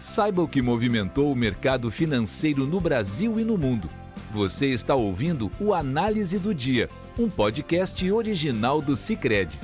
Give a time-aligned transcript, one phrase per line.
[0.00, 3.90] Saiba o que movimentou o mercado financeiro no Brasil e no mundo.
[4.32, 6.88] Você está ouvindo o Análise do Dia,
[7.18, 9.60] um podcast original do Cicred.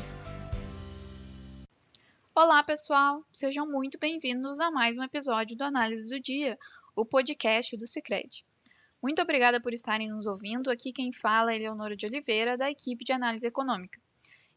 [2.35, 3.25] Olá, pessoal!
[3.33, 6.59] Sejam muito bem-vindos a mais um episódio do Análise do Dia,
[6.95, 8.45] o podcast do Cicred.
[9.03, 10.71] Muito obrigada por estarem nos ouvindo.
[10.71, 13.99] Aqui quem fala é Leonora de Oliveira, da equipe de análise econômica.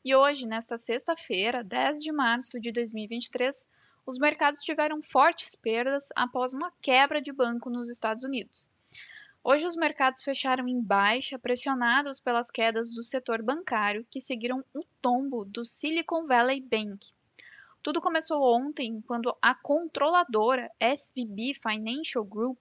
[0.04, 3.66] E hoje, nesta sexta-feira, 10 de março de 2023,
[4.10, 8.68] os mercados tiveram fortes perdas após uma quebra de banco nos Estados Unidos.
[9.44, 14.84] Hoje, os mercados fecharam em baixa, pressionados pelas quedas do setor bancário, que seguiram o
[15.00, 17.12] tombo do Silicon Valley Bank.
[17.84, 22.60] Tudo começou ontem, quando a controladora SVB Financial Group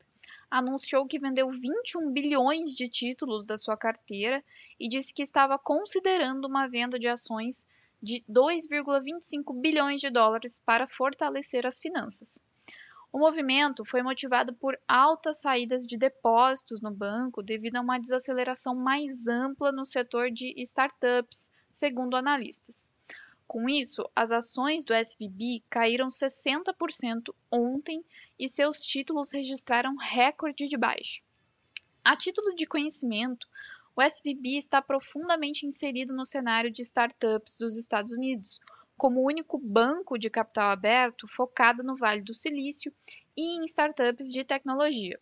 [0.51, 4.45] anunciou que vendeu 21 bilhões de títulos da sua carteira
[4.78, 7.67] e disse que estava considerando uma venda de ações
[8.02, 12.43] de 2,25 bilhões de dólares para fortalecer as finanças.
[13.11, 18.75] O movimento foi motivado por altas saídas de depósitos no banco devido a uma desaceleração
[18.75, 22.92] mais ampla no setor de startups, segundo analistas.
[23.47, 28.05] Com isso, as ações do SVB caíram 60% ontem
[28.39, 31.20] e seus títulos registraram recorde de baixa.
[32.05, 33.48] A título de conhecimento,
[33.98, 38.60] o SVB está profundamente inserido no cenário de startups dos Estados Unidos,
[38.96, 42.94] como o único banco de capital aberto focado no Vale do Silício
[43.36, 45.19] e em startups de tecnologia.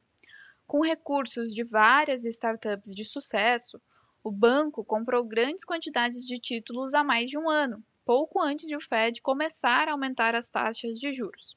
[0.66, 3.80] Com recursos de várias startups de sucesso,
[4.22, 8.76] o banco comprou grandes quantidades de títulos há mais de um ano, pouco antes de
[8.76, 11.56] o Fed começar a aumentar as taxas de juros.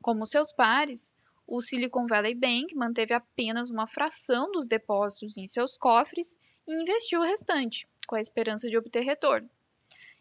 [0.00, 1.14] Como seus pares,
[1.46, 7.20] o Silicon Valley Bank manteve apenas uma fração dos depósitos em seus cofres e investiu
[7.20, 9.48] o restante, com a esperança de obter retorno.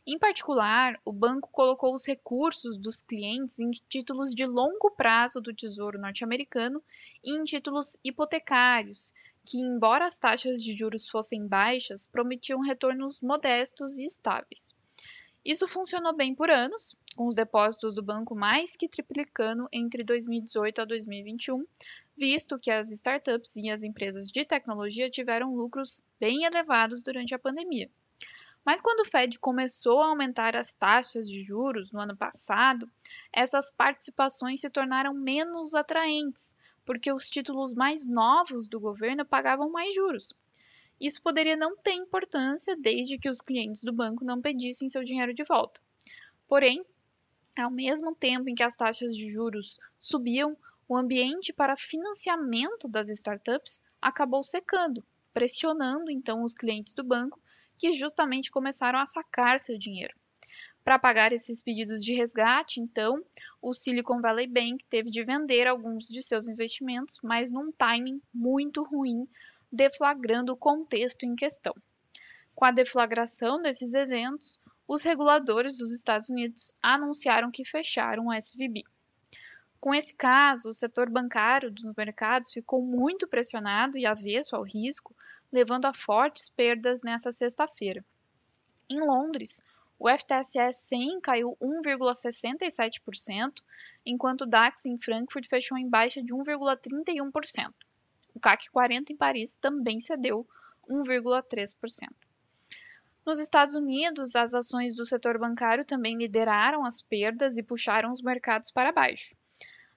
[0.08, 5.52] Em particular, o banco colocou os recursos dos clientes em títulos de longo prazo do
[5.52, 6.84] Tesouro norte-americano
[7.24, 9.12] e em títulos hipotecários,
[9.44, 14.75] que, embora as taxas de juros fossem baixas, prometiam retornos modestos e estáveis.
[15.46, 20.82] Isso funcionou bem por anos, com os depósitos do banco mais que triplicando entre 2018
[20.82, 21.64] a 2021,
[22.18, 27.40] visto que as startups e as empresas de tecnologia tiveram lucros bem elevados durante a
[27.40, 27.92] pandemia.
[28.66, 32.90] Mas quando o Fed começou a aumentar as taxas de juros no ano passado,
[33.32, 39.94] essas participações se tornaram menos atraentes, porque os títulos mais novos do governo pagavam mais
[39.94, 40.34] juros.
[41.00, 45.34] Isso poderia não ter importância desde que os clientes do banco não pedissem seu dinheiro
[45.34, 45.82] de volta.
[46.48, 46.86] Porém,
[47.58, 50.58] ao mesmo tempo em que as taxas de juros subiam,
[50.88, 57.42] o ambiente para financiamento das startups acabou secando, pressionando então os clientes do banco,
[57.78, 60.14] que justamente começaram a sacar seu dinheiro.
[60.84, 63.20] Para pagar esses pedidos de resgate, então,
[63.60, 68.84] o Silicon Valley Bank teve de vender alguns de seus investimentos, mas num timing muito
[68.84, 69.28] ruim
[69.76, 71.76] deflagrando o contexto em questão.
[72.56, 78.84] Com a deflagração desses eventos, os reguladores dos Estados Unidos anunciaram que fecharam o SVB.
[79.80, 85.16] Com esse caso, o setor bancário dos mercados ficou muito pressionado e avesso ao risco,
[85.52, 88.04] levando a fortes perdas nessa sexta-feira.
[88.90, 89.62] Em Londres,
[90.00, 93.62] o FTSE 100 caiu 1,67%,
[94.06, 97.74] enquanto o DAX em Frankfurt fechou em baixa de 1,31%.
[98.36, 100.46] O CAC 40 em Paris também cedeu
[100.90, 102.10] 1,3%.
[103.26, 108.22] Nos Estados Unidos, as ações do setor bancário também lideraram as perdas e puxaram os
[108.22, 109.36] mercados para baixo.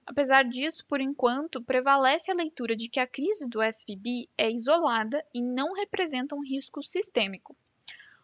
[0.05, 5.23] Apesar disso, por enquanto, prevalece a leitura de que a crise do SVB é isolada
[5.31, 7.55] e não representa um risco sistêmico.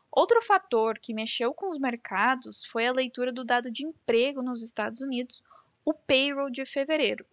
[0.09, 4.63] Outro fator que mexeu com os mercados foi a leitura do dado de emprego nos
[4.63, 5.43] Estados Unidos,
[5.83, 7.25] o payroll de fevereiro,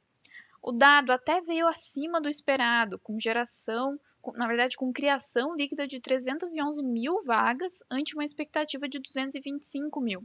[0.62, 3.98] o dado até veio acima do esperado, com geração,
[4.34, 10.24] na verdade, com criação líquida de 311 mil vagas ante uma expectativa de 225 mil.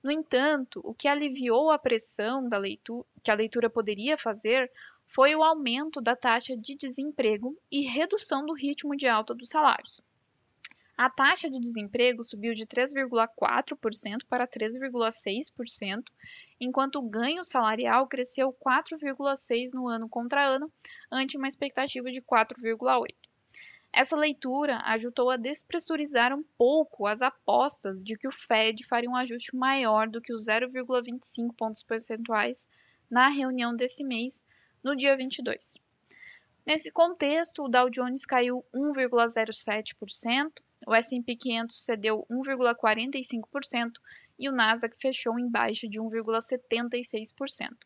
[0.00, 4.70] No entanto, o que aliviou a pressão da leitura, que a leitura poderia fazer
[5.08, 10.00] foi o aumento da taxa de desemprego e redução do ritmo de alta dos salários.
[10.98, 16.04] A taxa de desemprego subiu de 3,4% para 3,6%,
[16.58, 20.72] enquanto o ganho salarial cresceu 4,6% no ano contra ano,
[21.12, 23.14] ante uma expectativa de 4,8%.
[23.92, 29.16] Essa leitura ajudou a despressurizar um pouco as apostas de que o Fed faria um
[29.16, 32.68] ajuste maior do que os 0,25 pontos percentuais
[33.10, 34.46] na reunião desse mês,
[34.82, 35.78] no dia 22.
[36.64, 43.92] Nesse contexto, o Dow Jones caiu 1,07%, o S&P 500 cedeu 1,45%
[44.38, 47.76] e o Nasdaq fechou em baixa de 1,76%.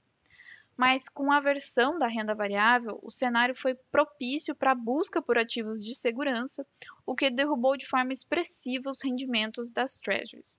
[0.77, 5.37] mas com a aversão da renda variável, o cenário foi propício para a busca por
[5.37, 6.67] ativos de segurança,
[7.05, 10.59] o que derrubou de forma expressiva os rendimentos das treasuries.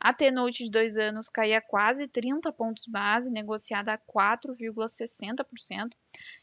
[0.00, 5.92] A T-Note de dois anos caía quase 30 pontos base, negociada a 4,60%,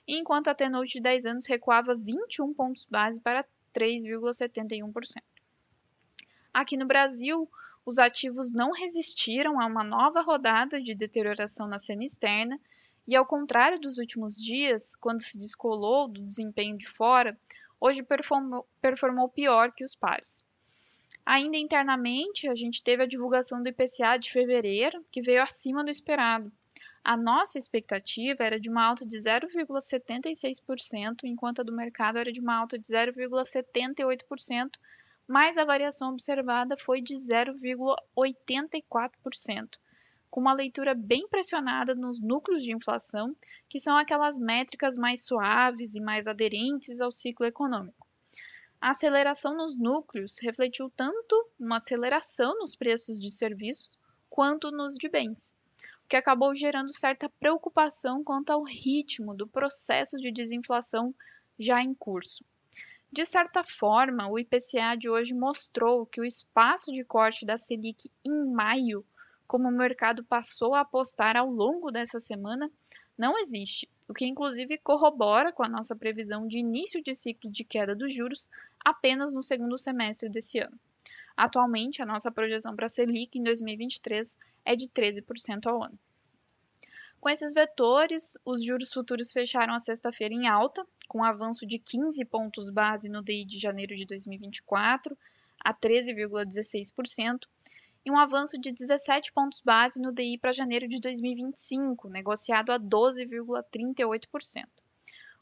[0.08, 5.22] enquanto a T-Note de 10 anos recuava 21 pontos base para 3,71%.
[6.54, 7.50] Aqui no Brasil,
[7.86, 12.60] os ativos não resistiram a uma nova rodada de deterioração na cena externa
[13.08, 17.36] e, ao contrário dos últimos dias, quando se descolou do desempenho de fora,
[17.80, 20.46] hoje performou, performou pior que os pares.
[21.26, 25.90] Ainda internamente, a gente teve a divulgação do IPCA de fevereiro, que veio acima do
[25.90, 26.52] esperado.
[27.04, 32.42] A nossa expectativa era de uma alta de 0,76%, enquanto a do mercado era de
[32.42, 34.72] uma alta de 0,78%,
[35.28, 39.70] mas a variação observada foi de 0,84%,
[40.30, 43.36] com uma leitura bem pressionada nos núcleos de inflação,
[43.70, 48.06] que são aquelas métricas mais suaves e mais aderentes ao ciclo econômico.
[48.82, 53.92] A aceleração nos núcleos refletiu tanto uma aceleração nos preços de serviços
[54.30, 55.54] quanto nos de bens,
[56.10, 61.14] que acabou gerando certa preocupação quanto ao ritmo do processo de desinflação
[61.58, 62.44] já em curso.
[63.12, 68.12] De certa forma, o IPCA de hoje mostrou que o espaço de corte da Selic
[68.26, 69.06] em maio,
[69.48, 72.72] como o mercado passou a apostar ao longo dessa semana,
[73.16, 77.64] não existe, o que inclusive corrobora com a nossa previsão de início de ciclo de
[77.64, 78.50] queda dos juros
[78.84, 80.80] apenas no segundo semestre desse ano.
[81.40, 85.98] Atualmente, a nossa projeção para a Selic em 2023 é de 13% ao ano.
[87.18, 91.80] Com esses vetores, os juros futuros fecharam a sexta-feira em alta, com um avanço de
[91.80, 95.18] 15 pontos base no DI de janeiro de 2024
[95.64, 97.48] a 13,16%,
[98.06, 102.78] e um avanço de 17 pontos base no DI para janeiro de 2025, negociado a
[102.78, 104.68] 12,38%.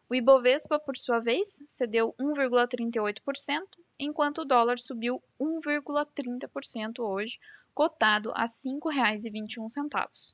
[0.07, 3.63] O Ibovespa, por sua vez, cedeu 1,38%,
[3.99, 7.39] enquanto o dólar subiu 1,30% hoje,
[7.73, 10.33] cotado a R$ 5,21.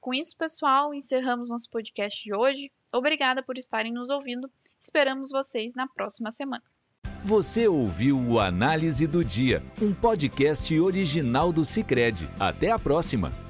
[0.00, 2.70] Com isso, pessoal, encerramos nosso podcast de hoje.
[2.92, 4.50] Obrigada por estarem nos ouvindo.
[4.80, 6.62] Esperamos vocês na próxima semana.
[7.24, 12.28] Você ouviu o Análise do Dia, um podcast original do Cicred.
[12.38, 13.43] Até a próxima!